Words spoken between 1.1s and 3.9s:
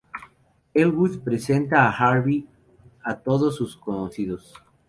presenta a Harvey a todos sus